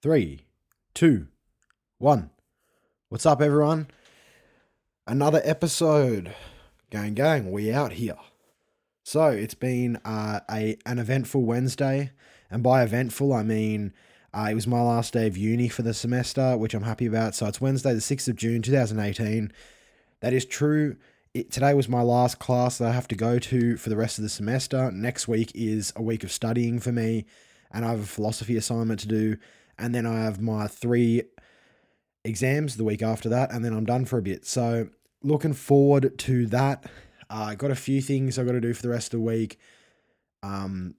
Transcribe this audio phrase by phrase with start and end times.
[0.00, 0.40] three,
[0.94, 1.26] two,
[1.98, 2.30] one.
[3.08, 3.88] What's up, everyone?
[5.08, 6.34] Another episode.
[6.90, 8.16] Gang, gang, we out here.
[9.02, 12.12] So it's been uh, a an eventful Wednesday,
[12.48, 13.92] and by eventful I mean
[14.32, 17.34] uh, it was my last day of uni for the semester, which I'm happy about.
[17.34, 19.52] So it's Wednesday, the sixth of June, 2018.
[20.20, 20.96] That is true.
[21.34, 24.18] It, today was my last class that I have to go to for the rest
[24.18, 24.92] of the semester.
[24.92, 27.24] Next week is a week of studying for me,
[27.72, 29.38] and I have a philosophy assignment to do
[29.78, 31.22] and then I have my three
[32.24, 34.46] exams the week after that, and then I'm done for a bit.
[34.46, 34.88] So
[35.22, 36.86] looking forward to that.
[37.30, 39.26] I uh, got a few things I got to do for the rest of the
[39.26, 39.58] week.
[40.42, 40.94] Um,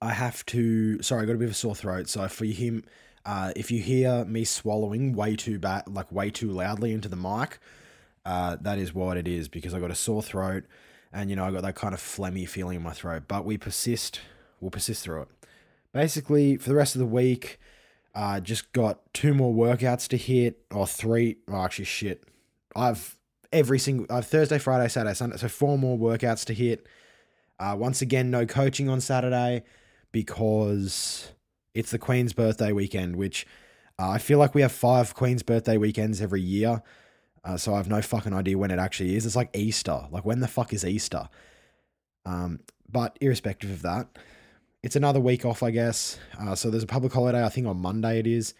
[0.00, 1.00] I have to.
[1.02, 2.08] Sorry, I got a bit of a sore throat.
[2.08, 2.84] So for him,
[3.24, 7.16] uh, if you hear me swallowing way too bad, like way too loudly into the
[7.16, 7.60] mic,
[8.26, 10.64] uh, that is what it is because I got a sore throat,
[11.12, 13.24] and you know I got that kind of phlegmy feeling in my throat.
[13.28, 14.20] But we persist.
[14.60, 15.28] We'll persist through it
[15.92, 17.58] basically for the rest of the week,
[18.14, 21.38] uh, just got two more workouts to hit, or three.
[21.48, 22.24] Oh, actually, shit.
[22.76, 23.16] I've
[23.52, 26.86] every single I've Thursday, Friday, Saturday, Sunday, so four more workouts to hit.
[27.58, 29.62] Uh, once again, no coaching on Saturday
[30.10, 31.32] because
[31.74, 33.46] it's the Queen's birthday weekend, which
[33.98, 36.82] uh, I feel like we have five Queen's birthday weekends every year.
[37.44, 39.26] Uh, so I have no fucking idea when it actually is.
[39.26, 40.06] It's like Easter.
[40.10, 41.28] Like when the fuck is Easter?
[42.24, 44.06] Um, but irrespective of that,
[44.82, 46.18] it's another week off, I guess.
[46.38, 48.54] Uh, so there's a public holiday, I think on Monday it is.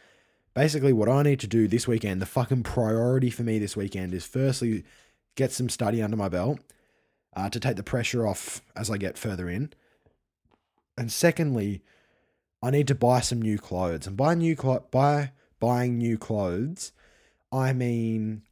[0.54, 4.12] Basically, what I need to do this weekend, the fucking priority for me this weekend
[4.12, 4.84] is firstly
[5.34, 6.60] get some study under my belt
[7.34, 9.72] uh, to take the pressure off as I get further in.
[10.98, 11.82] And secondly,
[12.62, 14.06] I need to buy some new clothes.
[14.06, 16.92] And buy new clo- buy buying new clothes,
[17.50, 18.42] I mean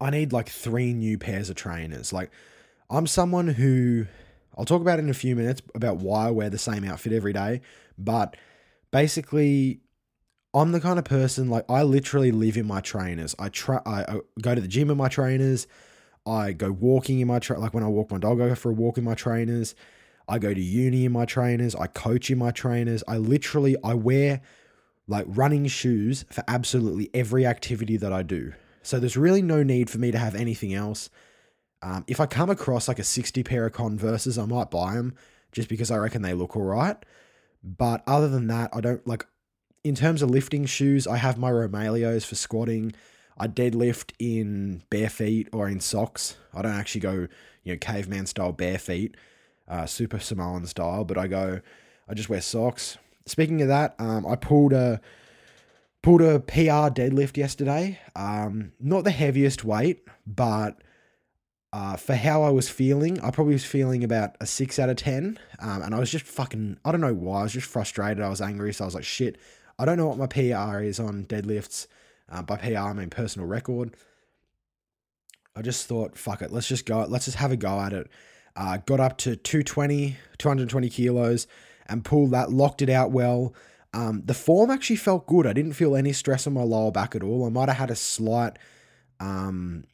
[0.00, 2.12] I need like three new pairs of trainers.
[2.12, 2.30] Like
[2.90, 4.06] I'm someone who
[4.58, 7.12] I'll talk about it in a few minutes about why I wear the same outfit
[7.12, 7.60] every day.
[7.96, 8.36] But
[8.90, 9.80] basically,
[10.52, 13.36] I'm the kind of person like I literally live in my trainers.
[13.38, 13.80] I try.
[13.86, 15.68] I, I go to the gym in my trainers.
[16.26, 18.70] I go walking in my tra- like when I walk my dog, I go for
[18.70, 19.74] a walk in my trainers.
[20.28, 21.74] I go to uni in my trainers.
[21.74, 23.04] I coach in my trainers.
[23.06, 24.42] I literally I wear
[25.06, 28.52] like running shoes for absolutely every activity that I do.
[28.82, 31.08] So there's really no need for me to have anything else.
[31.82, 35.14] Um, if I come across like a 60 pair of Converses, I might buy them
[35.52, 36.96] just because I reckon they look all right.
[37.62, 39.26] But other than that, I don't like,
[39.84, 42.92] in terms of lifting shoes, I have my Romaleos for squatting.
[43.38, 46.36] I deadlift in bare feet or in socks.
[46.52, 47.28] I don't actually go,
[47.62, 49.16] you know, caveman style bare feet,
[49.68, 51.60] uh, super Samoan style, but I go,
[52.08, 52.98] I just wear socks.
[53.26, 55.00] Speaking of that, um, I pulled a
[56.02, 58.00] pulled a PR deadlift yesterday.
[58.16, 60.80] Um, not the heaviest weight, but
[61.72, 64.96] uh, for how I was feeling, I probably was feeling about a six out of
[64.96, 65.38] 10.
[65.58, 68.22] Um, and I was just fucking, I don't know why, I was just frustrated.
[68.22, 68.72] I was angry.
[68.72, 69.36] So I was like, shit,
[69.78, 71.86] I don't know what my PR is on deadlifts.
[72.30, 73.94] Uh, by PR, I mean personal record.
[75.54, 78.08] I just thought, fuck it, let's just go, let's just have a go at it.
[78.54, 81.46] Uh, got up to 220, 220 kilos
[81.86, 83.54] and pulled that, locked it out well.
[83.92, 85.46] Um, the form actually felt good.
[85.46, 87.46] I didn't feel any stress on my lower back at all.
[87.46, 88.58] I might have had a slight
[89.18, 89.84] um,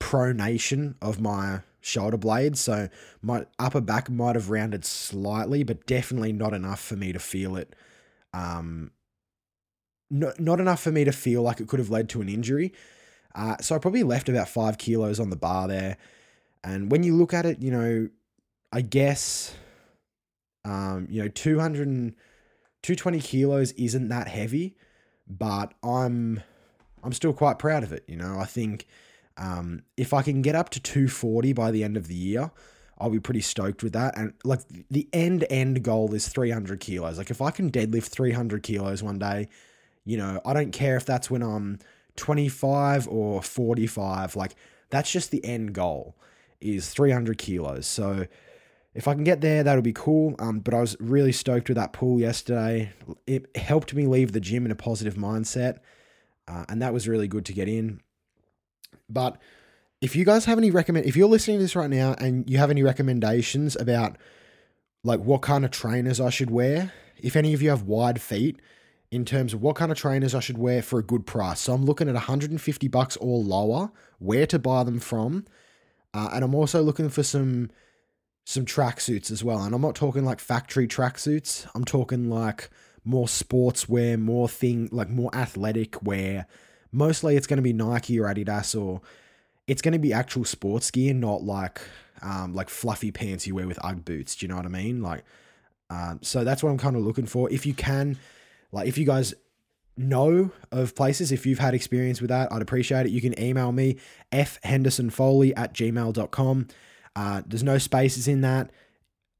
[0.00, 2.88] pronation of my shoulder blade, So
[3.22, 7.56] my upper back might have rounded slightly, but definitely not enough for me to feel
[7.56, 7.74] it.
[8.34, 8.90] Um,
[10.10, 12.72] not, not enough for me to feel like it could have led to an injury.
[13.34, 15.96] Uh, so I probably left about five kilos on the bar there.
[16.64, 18.08] And when you look at it, you know,
[18.72, 19.54] I guess,
[20.64, 22.14] um, you know, 200
[22.82, 24.76] 220 kilos isn't that heavy,
[25.28, 26.42] but I'm,
[27.02, 28.04] I'm still quite proud of it.
[28.08, 28.86] You know, I think,
[29.36, 32.50] um, if I can get up to 240 by the end of the year,
[32.98, 34.16] I'll be pretty stoked with that.
[34.16, 34.60] And like
[34.90, 37.16] the end end goal is 300 kilos.
[37.18, 39.48] Like if I can deadlift 300 kilos one day,
[40.04, 41.78] you know, I don't care if that's when I'm
[42.16, 44.36] 25 or 45.
[44.36, 44.54] Like
[44.90, 46.14] that's just the end goal
[46.60, 47.86] is 300 kilos.
[47.86, 48.26] So
[48.94, 50.34] if I can get there, that'll be cool.
[50.38, 52.92] Um, but I was really stoked with that pull yesterday.
[53.26, 55.78] It helped me leave the gym in a positive mindset,
[56.48, 58.00] uh, and that was really good to get in.
[59.08, 59.40] But
[60.00, 62.58] if you guys have any recommend, if you're listening to this right now and you
[62.58, 64.16] have any recommendations about
[65.04, 68.60] like what kind of trainers I should wear, if any of you have wide feet
[69.10, 71.60] in terms of what kind of trainers I should wear for a good price.
[71.60, 75.46] So I'm looking at 150 bucks or lower, where to buy them from.
[76.14, 77.70] Uh, and I'm also looking for some
[78.46, 79.62] some tracksuits as well.
[79.62, 81.68] And I'm not talking like factory tracksuits.
[81.74, 82.70] I'm talking like
[83.04, 86.46] more sportswear, more thing like more athletic wear
[86.92, 89.00] mostly it's going to be Nike or Adidas or
[89.66, 91.80] it's going to be actual sports gear, not like
[92.22, 94.36] um, like fluffy pants you wear with UGG boots.
[94.36, 95.02] Do you know what I mean?
[95.02, 95.24] Like,
[95.88, 97.50] um, so that's what I'm kind of looking for.
[97.50, 98.18] If you can,
[98.72, 99.34] Like if you guys
[99.96, 103.10] know of places, if you've had experience with that, I'd appreciate it.
[103.12, 103.96] You can email me,
[104.32, 106.68] fhendersonfoley at gmail.com.
[107.16, 108.70] Uh, there's no spaces in that.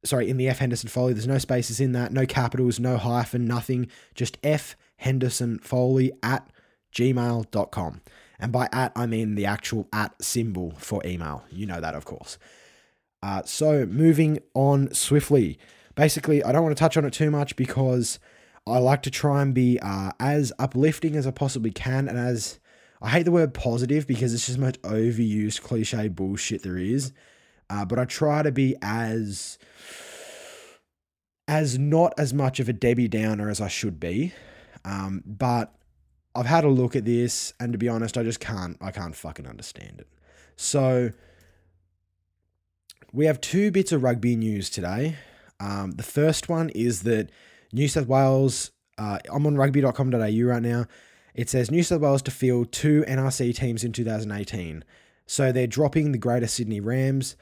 [0.05, 3.45] Sorry, in the F Henderson Foley, there's no spaces in that, no capitals, no hyphen,
[3.45, 3.89] nothing.
[4.15, 6.49] Just F Henderson Foley at
[6.93, 8.01] gmail.com.
[8.39, 11.45] And by at, I mean the actual at symbol for email.
[11.51, 12.39] You know that, of course.
[13.23, 15.59] Uh, so, moving on swiftly.
[15.95, 18.19] Basically, I don't want to touch on it too much because
[18.67, 22.09] I like to try and be uh, as uplifting as I possibly can.
[22.09, 22.61] And as
[23.03, 27.13] I hate the word positive because it's just much overused cliche bullshit there is.
[27.69, 29.59] Uh, but I try to be as
[31.49, 34.33] as not as much of a Debbie Downer as I should be.
[34.85, 35.75] Um, but
[36.35, 38.77] I've had a look at this, and to be honest, I just can't.
[38.81, 40.09] I can't fucking understand it.
[40.57, 41.11] So
[43.13, 45.17] we have two bits of rugby news today.
[45.59, 47.31] Um, the first one is that
[47.73, 48.71] New South Wales.
[48.97, 50.87] Uh, I'm on rugby.com.au right now.
[51.35, 54.85] It says New South Wales to field two NRC teams in 2018.
[55.27, 57.37] So they're dropping the Greater Sydney Rams.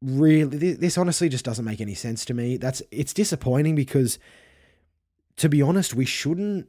[0.00, 2.56] Really, this honestly just doesn't make any sense to me.
[2.56, 4.18] That's it's disappointing because,
[5.36, 6.66] to be honest, we shouldn't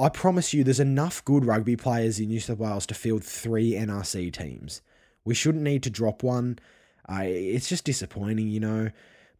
[0.00, 3.72] I promise you, there's enough good rugby players in New South Wales to field three
[3.72, 4.80] NRC teams.
[5.24, 6.58] We shouldn't need to drop one.
[7.06, 8.90] Uh, it's just disappointing, you know.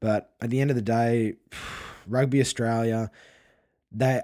[0.00, 1.34] But at the end of the day,
[2.06, 3.10] Rugby Australia,
[3.90, 4.20] they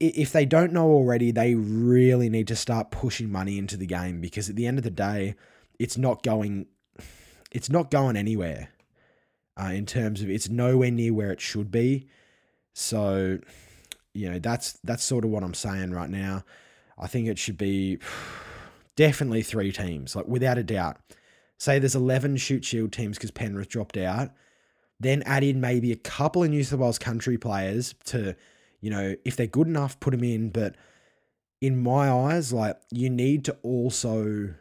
[0.00, 4.20] if they don't know already, they really need to start pushing money into the game
[4.20, 5.34] because at the end of the day,
[5.78, 6.66] it's not going,
[7.52, 8.70] it's not going anywhere.
[9.56, 12.08] Uh, in terms of it's nowhere near where it should be.
[12.72, 13.38] So
[14.14, 16.44] you know, that's that's sort of what I'm saying right now.
[16.96, 17.98] I think it should be
[18.96, 20.98] definitely three teams, like without a doubt.
[21.58, 24.30] Say there's 11 Shute Shield teams because Penrith dropped out.
[25.00, 28.34] Then add in maybe a couple of New South Wales country players to,
[28.80, 30.50] you know, if they're good enough, put them in.
[30.50, 30.76] But
[31.60, 34.54] in my eyes, like you need to also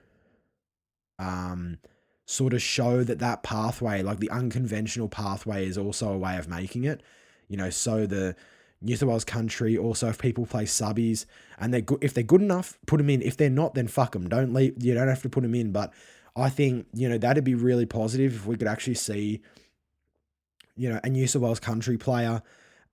[1.19, 1.77] um,
[2.25, 6.47] sort of show that that pathway, like the unconventional pathway, is also a way of
[6.47, 7.01] making it.
[7.47, 8.35] You know, so the
[8.83, 9.77] New South Wales country.
[9.77, 11.25] Also, if people play subbies
[11.59, 13.21] and they're good, if they're good enough, put them in.
[13.21, 14.27] If they're not, then fuck them.
[14.29, 14.75] Don't leave.
[14.83, 15.71] You don't have to put them in.
[15.71, 15.93] But
[16.35, 19.41] I think you know that'd be really positive if we could actually see,
[20.75, 22.41] you know, a New South Wales country player,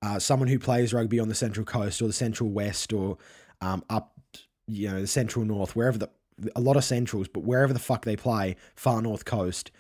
[0.03, 3.19] uh, someone who plays rugby on the Central Coast or the Central West or
[3.61, 4.15] um, up,
[4.67, 6.11] you know, the Central North, wherever the
[6.57, 9.71] a lot of centrals, but wherever the fuck they play, far north coast,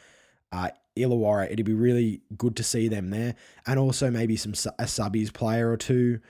[0.52, 0.68] uh,
[1.00, 3.34] Illawarra, it'd be really good to see them there,
[3.66, 6.20] and also maybe some a subbies player or two,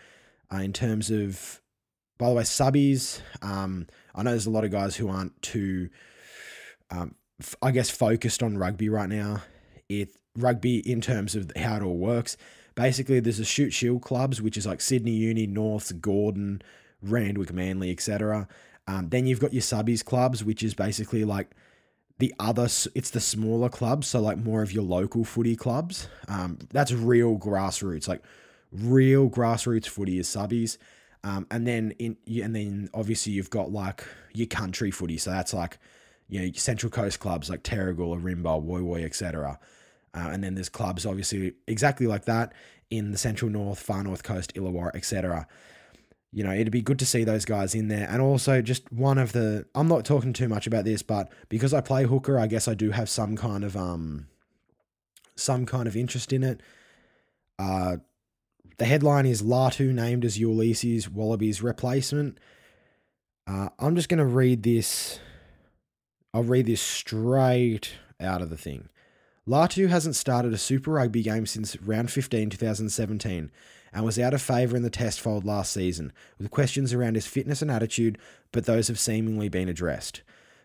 [0.52, 1.60] uh, in terms of.
[2.18, 3.22] By the way, subbies.
[3.40, 5.88] Um, I know there's a lot of guys who aren't too,
[6.90, 9.40] um, f- I guess, focused on rugby right now.
[9.88, 12.36] It rugby in terms of how it all works.
[12.74, 16.62] Basically, there's a Shute Shield clubs, which is like Sydney Uni, Norths, Gordon,
[17.02, 18.46] Randwick, Manly, etc.
[18.86, 21.50] Um, then you've got your subbies clubs, which is basically like
[22.20, 22.64] the other
[22.94, 26.08] it's the smaller clubs so like more of your local footy clubs.
[26.28, 28.22] Um, that's real grassroots like
[28.70, 30.78] real grassroots footy is subbies.
[31.24, 35.52] Um, and then in and then obviously you've got like your country footy so that's
[35.52, 35.78] like
[36.28, 39.58] you know central coast clubs like Terrigal, Rimba, Woy Woy, etc.
[40.14, 42.52] Uh, and then there's clubs obviously exactly like that
[42.90, 45.46] in the central north, far north coast, Illawarra, etc
[46.32, 48.06] you know, it'd be good to see those guys in there.
[48.08, 51.74] And also, just one of the, I'm not talking too much about this, but because
[51.74, 54.28] I play hooker, I guess I do have some kind of, um,
[55.34, 56.60] some kind of interest in it.
[57.58, 57.96] Uh,
[58.78, 62.38] the headline is Latu named as Uelese's Wallabies replacement.
[63.46, 65.18] Uh, I'm just going to read this.
[66.32, 68.88] I'll read this straight out of the thing.
[69.48, 73.50] Latu hasn't started a Super Rugby game since round 15, 2017
[73.92, 77.26] and was out of favour in the test fold last season, with questions around his
[77.26, 78.18] fitness and attitude,
[78.52, 80.22] but those have seemingly been addressed.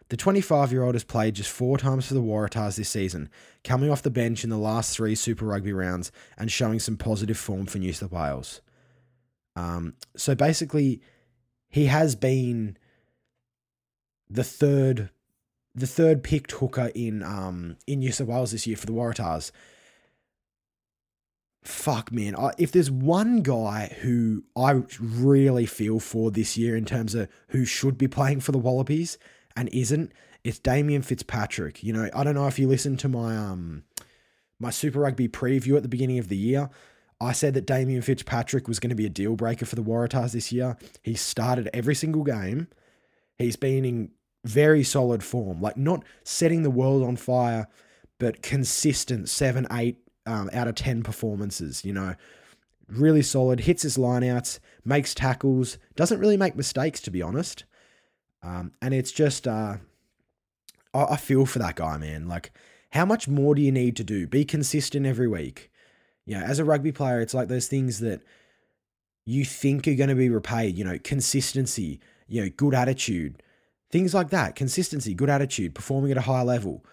[0.09, 3.29] The 25 year old has played just four times for the Waratahs this season,
[3.63, 7.37] coming off the bench in the last three Super Rugby rounds and showing some positive
[7.37, 8.61] form for New South Wales.
[9.55, 11.01] Um, so basically,
[11.69, 12.77] he has been
[14.29, 15.09] the third
[15.73, 19.51] the third picked hooker in um in New South Wales this year for the Waratahs
[21.67, 22.35] fuck man.
[22.57, 27.65] If there's one guy who i really feel for this year in terms of who
[27.65, 29.17] should be playing for the wallabies
[29.55, 30.11] and isn't
[30.43, 31.83] it's damien fitzpatrick.
[31.83, 33.83] You know i don't know if you listened to my um
[34.59, 36.69] my super rugby preview at the beginning of the year.
[37.19, 40.33] I said that damien fitzpatrick was going to be a deal breaker for the waratahs
[40.33, 40.77] this year.
[41.01, 42.67] He started every single game.
[43.37, 44.11] He's been in
[44.45, 47.67] very solid form like not setting the world on fire
[48.19, 52.15] but consistent seven eight um, out of 10 performances, you know,
[52.87, 57.63] really solid, hits his lineouts, makes tackles, doesn't really make mistakes, to be honest.
[58.43, 59.77] Um, and it's just, uh,
[60.93, 62.27] I, I feel for that guy, man.
[62.27, 62.51] Like,
[62.91, 64.27] how much more do you need to do?
[64.27, 65.71] Be consistent every week.
[66.25, 68.21] You know, as a rugby player, it's like those things that
[69.25, 70.77] you think are going to be repaid.
[70.77, 73.43] You know, consistency, you know, good attitude,
[73.91, 74.55] things like that.
[74.55, 76.83] Consistency, good attitude, performing at a high level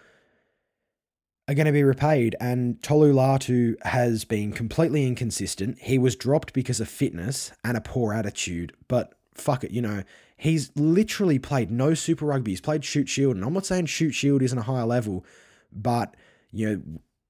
[1.47, 2.35] are going to be repaid.
[2.39, 5.79] And Tolu Latu has been completely inconsistent.
[5.79, 10.03] He was dropped because of fitness and a poor attitude, but fuck it, you know,
[10.37, 12.51] he's literally played no Super Rugby.
[12.51, 15.25] He's played Shute Shield, and I'm not saying Shute Shield isn't a higher level,
[15.71, 16.15] but
[16.51, 16.81] you know,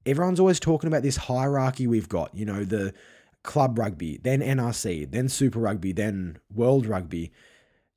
[0.05, 2.36] everyone's always talking about this hierarchy we've got.
[2.36, 2.93] You know, the
[3.43, 7.32] club rugby, then NRC, then Super Rugby, then World Rugby.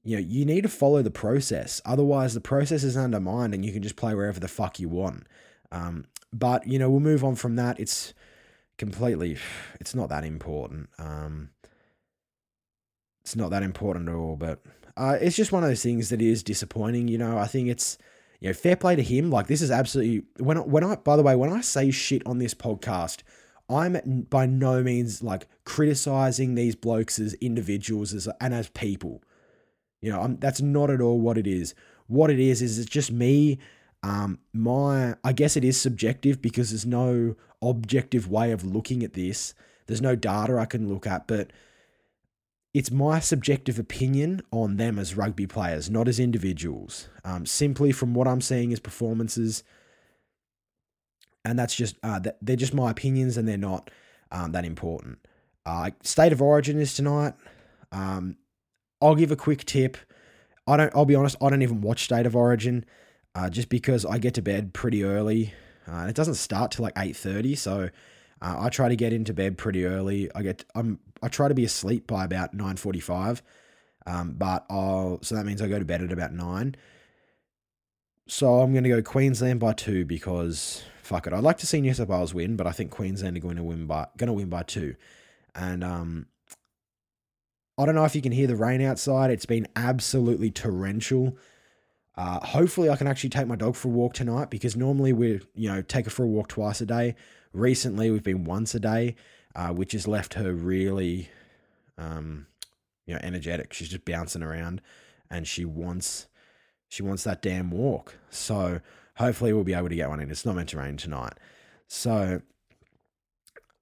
[0.05, 1.83] You know, you need to follow the process.
[1.85, 5.27] Otherwise, the process is undermined, and you can just play wherever the fuck you want.
[5.73, 7.79] Um, but you know, we'll move on from that.
[7.81, 8.15] It's
[8.79, 9.39] completely,
[9.81, 10.89] it's not that important.
[10.99, 11.51] Um,
[13.23, 14.37] it's not that important at all.
[14.37, 14.61] But
[14.97, 17.09] uh, it's just one of those things that is disappointing.
[17.09, 17.99] You know, I think it's
[18.41, 19.31] you know fair play to him.
[19.31, 22.27] Like this is absolutely when I, when I by the way when I say shit
[22.27, 23.23] on this podcast.
[23.69, 29.25] I'm by no means like criticizing these blokes as individuals as, and as people.
[30.01, 31.75] You know, I'm, that's not at all what it is.
[32.07, 33.59] What it is is it's just me
[34.07, 39.15] um, my, I guess it is subjective because there's no objective way of looking at
[39.15, 39.53] this.
[39.87, 41.53] There's no data I can look at, but
[42.73, 47.09] it's my subjective opinion on them as rugby players, not as individuals.
[47.25, 49.65] Um, simply from what I'm seeing as performances,
[51.45, 53.91] and that's just uh, they're just my opinions, and they're not
[54.31, 55.19] um, that important.
[55.65, 57.35] Uh, State of Origin is tonight.
[57.91, 58.37] Um,
[59.03, 59.97] I'll give a quick tip.
[60.65, 60.95] I don't.
[60.95, 61.35] I'll be honest.
[61.43, 62.85] I don't even watch State of Origin
[63.37, 65.53] uh, just because I get to bed pretty early.
[65.87, 67.91] Uh, and it doesn't start till like eight thirty, so
[68.43, 70.31] uh, I try to get into bed pretty early.
[70.35, 73.43] I get I'm I try to be asleep by about nine forty five,
[74.07, 76.75] um, but I'll so that means I go to bed at about nine.
[78.27, 81.33] So I'm going to go Queensland by two because fuck it.
[81.33, 83.63] I'd like to see New South Wales win, but I think Queensland are going to
[83.63, 84.97] win by going to win by two,
[85.55, 86.27] and um,
[87.79, 89.31] I don't know if you can hear the rain outside.
[89.31, 91.37] It's been absolutely torrential.
[92.17, 95.41] Uh, hopefully, I can actually take my dog for a walk tonight because normally we,
[95.55, 97.15] you know, take her for a walk twice a day.
[97.53, 99.17] Recently, we've been once a day,
[99.55, 101.29] uh, which has left her really,
[101.99, 102.47] um,
[103.07, 103.75] you know, energetic.
[103.75, 104.81] She's just bouncing around,
[105.31, 106.27] and she wants,
[106.89, 108.17] she wants that damn walk.
[108.31, 108.81] So
[109.17, 110.31] hopefully, we'll be able to get one in.
[110.31, 111.35] It's not meant to rain tonight.
[111.87, 112.41] So,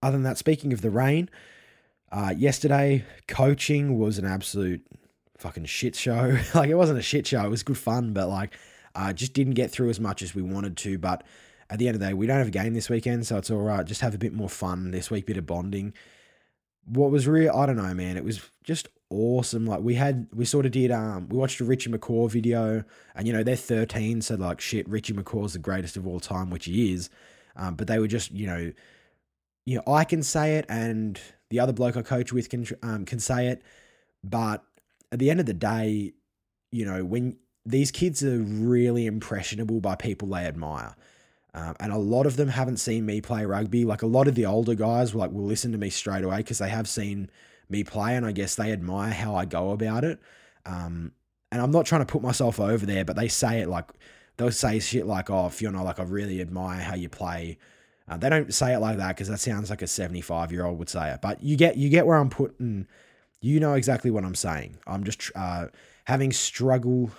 [0.03, 1.31] other than that, speaking of the rain,
[2.11, 4.85] uh, yesterday coaching was an absolute
[5.39, 6.39] fucking shit show.
[6.55, 7.45] like it wasn't a shit show.
[7.45, 8.57] It was good fun, but like
[8.95, 10.99] uh, just didn't get through as much as we wanted to.
[10.99, 11.25] But
[11.71, 13.51] at the end of the day, we don't have a game this weekend, so it's
[13.51, 13.85] all right.
[13.85, 15.93] Just have a bit more fun this week, bit of bonding.
[16.87, 18.17] What was real, I don't know, man.
[18.17, 19.67] It was just awesome.
[19.67, 20.91] Like we had, we sort of did.
[20.91, 24.89] Um, we watched a Richie McCaw video, and you know they're 13, so like shit,
[24.89, 27.09] Richie McCaw's the greatest of all time, which he is.
[27.57, 28.73] Um, but they were just, you know,
[29.65, 33.07] you know, I can say it, and the other bloke I coach with can um,
[33.07, 33.63] can say it,
[34.23, 34.63] but
[35.15, 36.13] at the end of the day,
[36.73, 40.97] you know, when these kids are really impressionable by people they admire.
[41.55, 43.85] Um, and a lot of them haven't seen me play rugby.
[43.85, 46.59] Like a lot of the older guys, like will listen to me straight away because
[46.59, 47.31] they have seen
[47.69, 50.19] me play, and I guess they admire how I go about it.
[50.67, 51.13] Um,
[51.53, 53.93] and I'm not trying to put myself over there, but they say it like
[54.37, 57.57] they'll say shit like, "Oh, Fiona, like I really admire how you play."
[58.09, 60.81] Uh, they don't say it like that because that sounds like a 75 year old
[60.81, 61.23] would say it.
[61.23, 62.89] But you get you get where I'm putting
[63.45, 64.79] you know exactly what I'm saying.
[64.87, 65.67] I'm just uh,
[66.07, 67.11] having struggle.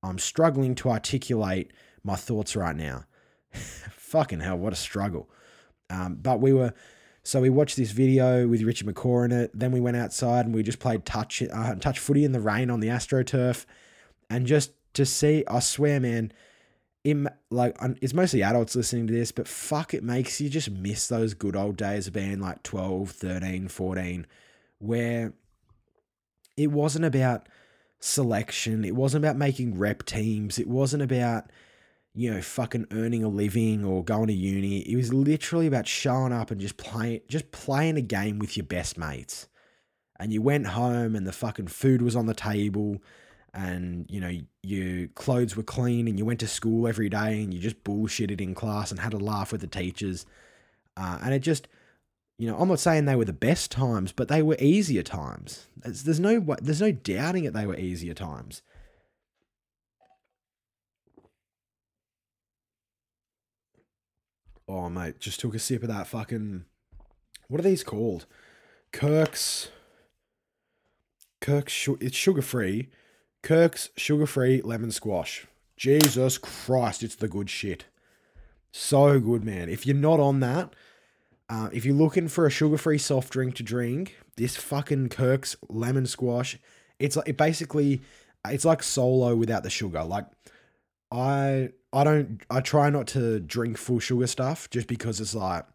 [0.00, 1.72] I'm struggling to articulate
[2.04, 3.04] my thoughts right now.
[3.52, 5.28] Fucking hell, what a struggle.
[5.90, 6.72] Um, but we were,
[7.24, 9.50] so we watched this video with Richard McCaw in it.
[9.52, 12.70] Then we went outside and we just played touch uh, touch footy in the rain
[12.70, 13.66] on the AstroTurf,
[14.30, 16.32] and just to see, I swear, man,
[17.02, 17.16] it,
[17.50, 21.34] like it's mostly adults listening to this, but fuck, it makes you just miss those
[21.34, 24.26] good old days of being like 12, 13, 14
[24.84, 25.32] where
[26.56, 27.48] it wasn't about
[28.00, 31.50] selection, it wasn't about making rep teams, it wasn't about
[32.14, 34.80] you know fucking earning a living or going to uni.
[34.80, 38.66] It was literally about showing up and just playing just playing a game with your
[38.66, 39.48] best mates.
[40.20, 43.02] And you went home and the fucking food was on the table
[43.52, 47.54] and you know your clothes were clean and you went to school every day and
[47.54, 50.26] you just bullshitted in class and had a laugh with the teachers.
[50.96, 51.66] Uh, and it just
[52.38, 55.68] you know, I'm not saying they were the best times, but they were easier times.
[55.76, 57.52] There's, there's no there's no doubting it.
[57.52, 58.62] They were easier times.
[64.66, 66.64] Oh mate, just took a sip of that fucking.
[67.48, 68.26] What are these called?
[68.90, 69.68] Kirk's
[71.40, 72.88] Kirk's it's sugar free.
[73.42, 75.46] Kirk's sugar free lemon squash.
[75.76, 77.84] Jesus Christ, it's the good shit.
[78.72, 79.68] So good, man.
[79.68, 80.72] If you're not on that,
[81.48, 85.56] uh, if you're looking for a sugar free soft drink to drink, this fucking Kirk's
[85.68, 86.58] lemon squash,
[86.98, 88.02] it's like it basically
[88.46, 90.04] it's like solo without the sugar.
[90.04, 90.26] Like
[91.10, 95.66] I I don't I try not to drink full sugar stuff just because it's like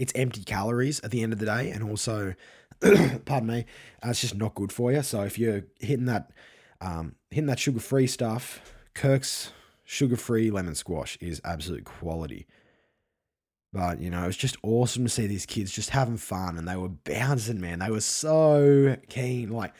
[0.00, 2.34] it's empty calories at the end of the day, and also,
[3.26, 3.66] pardon me,
[4.02, 5.02] uh, it's just not good for you.
[5.02, 6.30] So if you're hitting that,
[6.80, 9.52] um, hitting that sugar free stuff, Kirk's
[9.84, 12.46] sugar free lemon squash is absolute quality.
[13.72, 16.66] But you know, it was just awesome to see these kids just having fun, and
[16.66, 17.78] they were bouncing, man.
[17.78, 19.50] They were so keen.
[19.50, 19.74] Like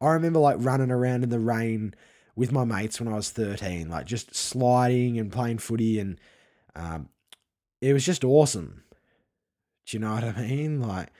[0.00, 1.94] I remember, like running around in the rain
[2.36, 6.18] with my mates when I was thirteen, like just sliding and playing footy, and
[6.74, 7.10] um,
[7.82, 8.82] it was just awesome.
[9.86, 10.80] Do you know what I mean?
[10.80, 11.10] Like,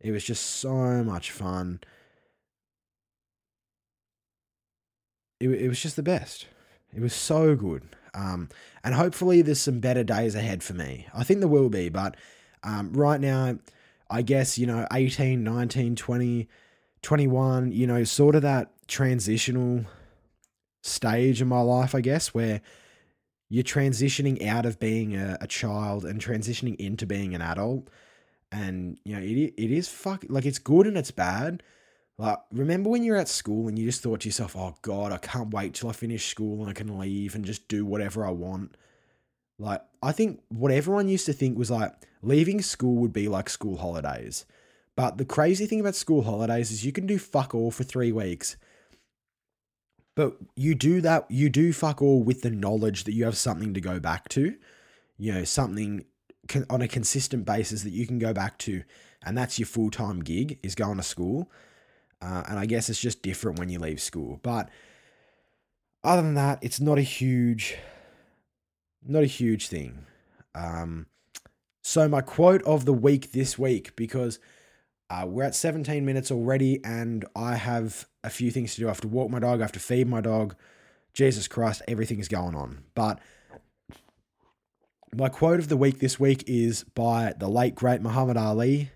[0.00, 1.80] it was just so much fun.
[5.38, 6.46] It, it was just the best.
[6.94, 7.82] It was so good.
[8.16, 8.48] Um,
[8.82, 11.06] and hopefully there's some better days ahead for me.
[11.14, 12.16] I think there will be, but
[12.62, 13.58] um, right now,
[14.10, 16.48] I guess, you know, 18, 19, 20,
[17.02, 19.84] 21, you know, sort of that transitional
[20.82, 22.62] stage in my life, I guess, where
[23.48, 27.88] you're transitioning out of being a, a child and transitioning into being an adult
[28.52, 31.62] and you know it it is fuck like it's good and it's bad.
[32.18, 35.18] Like remember when you're at school and you just thought to yourself, "Oh God, I
[35.18, 38.30] can't wait till I finish school and I can leave and just do whatever I
[38.30, 38.76] want."
[39.58, 43.50] Like I think what everyone used to think was like leaving school would be like
[43.50, 44.46] school holidays.
[44.96, 48.12] But the crazy thing about school holidays is you can do fuck all for three
[48.12, 48.56] weeks.
[50.14, 53.74] But you do that, you do fuck all with the knowledge that you have something
[53.74, 54.56] to go back to.
[55.18, 56.06] You know, something
[56.70, 58.82] on a consistent basis that you can go back to,
[59.22, 61.50] and that's your full time gig is going to school.
[62.20, 64.40] Uh, and I guess it's just different when you leave school.
[64.42, 64.70] But
[66.02, 67.76] other than that, it's not a huge,
[69.06, 70.06] not a huge thing.
[70.54, 71.06] Um,
[71.82, 74.38] so my quote of the week this week because
[75.08, 78.86] uh, we're at 17 minutes already, and I have a few things to do.
[78.86, 79.60] I have to walk my dog.
[79.60, 80.56] I have to feed my dog.
[81.14, 82.84] Jesus Christ, everything's going on.
[82.94, 83.20] But
[85.14, 88.90] my quote of the week this week is by the late great Muhammad Ali,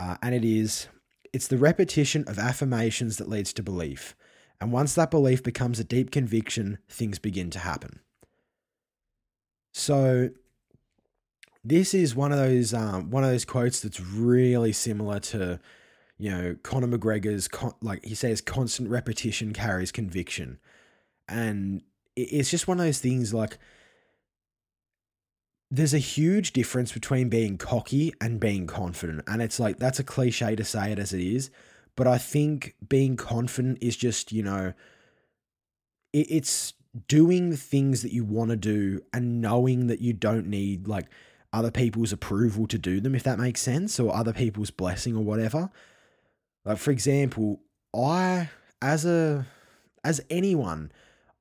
[0.00, 0.88] uh, and it is
[1.32, 4.14] It's the repetition of affirmations that leads to belief.
[4.60, 8.00] And once that belief becomes a deep conviction, things begin to happen.
[9.72, 10.30] So,
[11.64, 15.58] this is one of those um, one of those quotes that's really similar to,
[16.18, 20.58] you know, Conor McGregor's con- like he says, constant repetition carries conviction,
[21.28, 21.82] and
[22.14, 23.58] it's just one of those things like
[25.72, 29.22] there's a huge difference between being cocky and being confident.
[29.26, 31.50] And it's like, that's a cliche to say it as it is.
[31.96, 34.74] But I think being confident is just, you know,
[36.12, 36.74] it, it's
[37.08, 41.06] doing the things that you want to do and knowing that you don't need like
[41.54, 45.24] other people's approval to do them, if that makes sense, or other people's blessing or
[45.24, 45.70] whatever.
[46.66, 47.62] Like, for example,
[47.96, 48.50] I,
[48.82, 49.46] as a,
[50.04, 50.92] as anyone,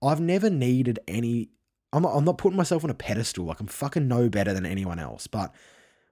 [0.02, 1.50] I've never needed any
[1.93, 3.45] I'm not, I'm not putting myself on a pedestal.
[3.45, 5.27] Like I'm fucking no better than anyone else.
[5.27, 5.54] But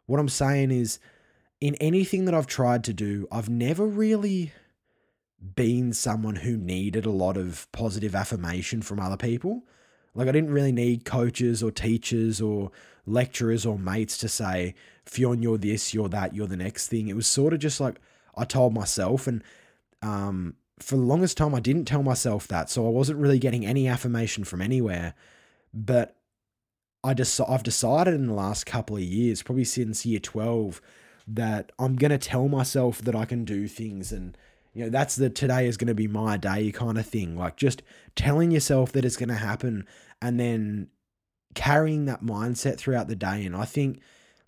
[0.06, 1.00] what I'm saying is,
[1.62, 4.54] in anything that I've tried to do, I've never really
[5.56, 9.64] been someone who needed a lot of positive affirmation from other people.
[10.16, 12.72] Like I didn't really need coaches or teachers or
[13.06, 17.08] lecturers or mates to say, Fionn, you're this, you're that, you're the next thing.
[17.08, 18.00] It was sort of just like
[18.36, 19.44] I told myself and
[20.02, 22.70] um, for the longest time I didn't tell myself that.
[22.70, 25.14] So I wasn't really getting any affirmation from anywhere.
[25.74, 26.16] But
[27.04, 30.82] I just I've decided in the last couple of years, probably since year 12,
[31.28, 34.36] that I'm going to tell myself that I can do things and
[34.74, 37.56] you know that's the today is going to be my day kind of thing like
[37.56, 37.84] just
[38.16, 39.86] telling yourself that it's going to happen
[40.22, 40.88] and then
[41.54, 44.00] carrying that mindset throughout the day and I think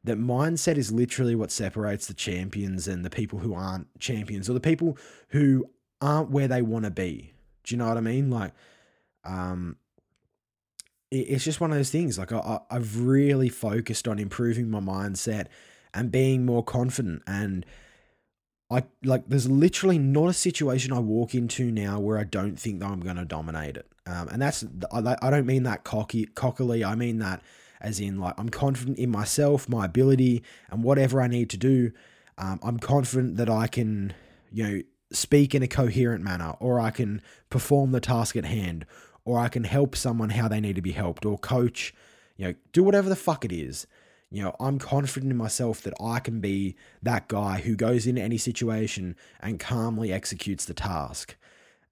[0.03, 4.53] that mindset is literally what separates the champions and the people who aren't champions or
[4.53, 4.97] the people
[5.29, 5.65] who
[6.01, 7.33] aren't where they want to be.
[7.63, 8.31] Do you know what I mean?
[8.31, 8.53] Like
[9.23, 9.77] um
[11.11, 12.17] it's just one of those things.
[12.17, 15.47] Like I, I've really focused on improving my mindset
[15.93, 17.21] and being more confident.
[17.27, 17.65] And
[18.69, 22.79] I like, there's literally not a situation I walk into now where I don't think
[22.79, 23.87] that I'm going to dominate it.
[24.07, 26.83] Um, and that's I, I don't mean that cocky, cockily.
[26.83, 27.41] I mean that
[27.81, 31.91] as in like I'm confident in myself, my ability, and whatever I need to do.
[32.37, 34.13] Um, I'm confident that I can,
[34.51, 38.85] you know, speak in a coherent manner, or I can perform the task at hand,
[39.25, 41.93] or I can help someone how they need to be helped or coach,
[42.37, 43.87] you know, do whatever the fuck it is.
[44.29, 48.21] You know, I'm confident in myself that I can be that guy who goes into
[48.21, 51.35] any situation and calmly executes the task.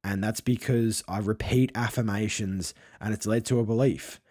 [0.04, 4.22] And that's because I repeat affirmations and it's led to a belief.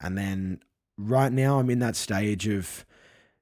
[0.00, 0.60] And then
[0.98, 2.84] right now, I'm in that stage of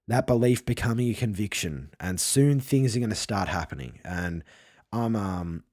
[0.06, 1.90] that belief becoming a conviction.
[1.98, 3.98] And soon things are going to start happening.
[4.04, 4.44] And
[4.92, 5.64] I'm, um,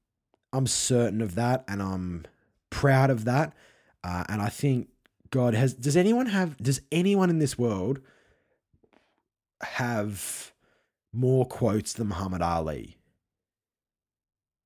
[0.52, 2.26] I'm certain of that and I'm
[2.71, 3.53] proud of that.
[4.03, 4.89] Uh, and I think
[5.29, 5.75] God has.
[5.75, 6.57] Does anyone have?
[6.57, 7.99] Does anyone in this world
[9.62, 10.51] have
[11.13, 12.97] more quotes than Muhammad Ali?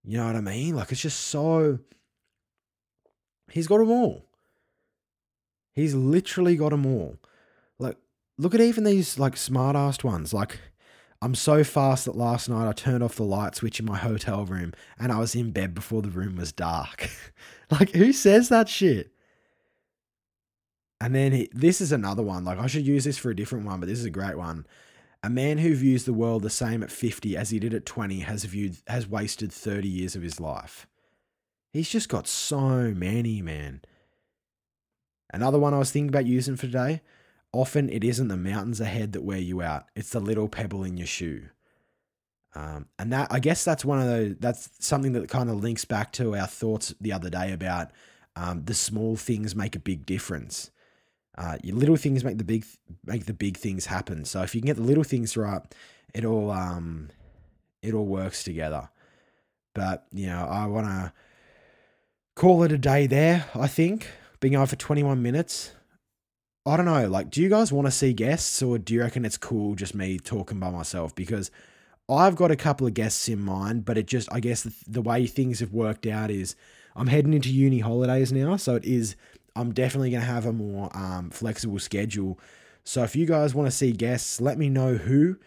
[0.05, 0.75] You know what I mean?
[0.75, 1.79] Like it's just so.
[3.51, 4.25] He's got them all.
[5.73, 7.17] He's literally got them all.
[7.77, 7.97] Like,
[8.37, 10.33] look at even these like smart assed ones.
[10.33, 10.59] Like,
[11.25, 14.45] I'm so fast that last night I turned off the light switch in my hotel
[14.45, 17.09] room and I was in bed before the room was dark.
[17.71, 19.09] like, who says that shit?
[21.01, 22.45] And then he, this is another one.
[22.45, 24.67] Like, I should use this for a different one, but this is a great one.
[25.23, 28.19] A man who views the world the same at 50 as he did at 20
[28.19, 30.85] has viewed has wasted 30 years of his life.
[31.73, 33.81] He's just got so many, man.
[35.33, 37.01] Another one I was thinking about using for today.
[37.55, 40.97] Often it isn't the mountains ahead that wear you out; it's the little pebble in
[40.97, 41.49] your shoe.
[42.53, 44.35] Um, and that I guess that's one of those.
[44.39, 47.91] That's something that kind of links back to our thoughts the other day about
[48.35, 50.71] um, the small things make a big difference.
[51.37, 52.65] Uh, your little things make the big
[53.05, 54.25] make the big things happen.
[54.25, 55.61] So if you can get the little things right,
[56.13, 57.09] it all um,
[57.81, 58.89] it all works together.
[59.73, 61.13] But you know, I want to
[62.35, 63.45] call it a day there.
[63.53, 64.07] I think
[64.39, 65.74] being on for 21 minutes.
[66.65, 67.07] I don't know.
[67.07, 69.93] Like, do you guys want to see guests, or do you reckon it's cool just
[69.93, 71.13] me talking by myself?
[71.13, 71.51] Because
[72.09, 75.01] I've got a couple of guests in mind, but it just I guess the, the
[75.01, 76.55] way things have worked out is
[76.95, 79.15] I'm heading into uni holidays now, so it is
[79.55, 82.39] I'm definitely going to have a more um, flexible schedule.
[82.83, 85.37] So if you guys want to see guests, let me know who,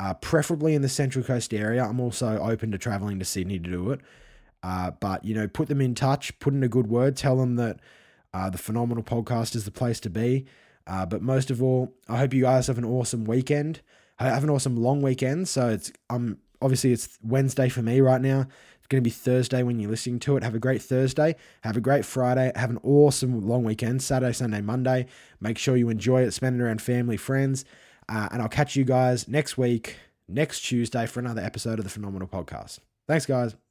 [0.00, 1.84] uh, preferably in the Central Coast area.
[1.84, 4.00] I'm also open to traveling to Sydney to do it.
[4.62, 7.56] Uh, but, you know, put them in touch, put in a good word, tell them
[7.56, 7.78] that
[8.34, 10.46] uh, the Phenomenal Podcast is the place to be.
[10.86, 13.80] Uh, but most of all, I hope you guys have an awesome weekend.
[14.18, 15.48] Have an awesome long weekend.
[15.48, 18.46] So it's um obviously it's Wednesday for me right now
[18.78, 20.44] It's going to be Thursday when you're listening to it.
[20.44, 21.34] Have a great Thursday.
[21.62, 22.52] Have a great Friday.
[22.54, 25.06] Have an awesome long weekend, Saturday, Sunday, Monday.
[25.40, 27.64] Make sure you enjoy it, spend it around family, friends.
[28.08, 29.96] Uh, and I'll catch you guys next week,
[30.28, 32.78] next Tuesday, for another episode of the Phenomenal Podcast.
[33.08, 33.61] Thanks, guys.